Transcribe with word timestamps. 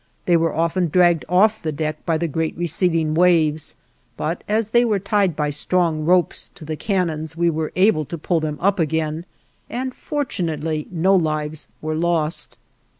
They 0.25 0.35
were 0.35 0.55
often 0.55 0.87
dragged 0.89 1.25
off 1.29 1.61
the 1.61 1.71
deck 1.71 2.03
by 2.07 2.17
the 2.17 2.27
great 2.27 2.57
receding 2.57 3.13
waves, 3.13 3.75
but 4.17 4.43
as 4.49 4.69
they 4.69 4.83
were 4.83 4.97
tied 4.97 5.35
by 5.35 5.51
strong 5.51 6.05
ropes 6.05 6.49
to 6.55 6.65
the 6.65 6.75
cannons 6.75 7.37
we 7.37 7.51
were 7.51 7.71
able 7.75 8.05
to 8.05 8.17
pull 8.17 8.39
them 8.39 8.57
up 8.59 8.79
again, 8.79 9.25
and 9.69 9.93
fortunately 9.93 10.87
no 10.89 11.15
lives 11.15 11.67
were 11.83 11.93
lost. 11.93 12.57